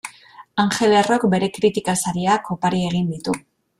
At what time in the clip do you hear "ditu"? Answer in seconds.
3.15-3.37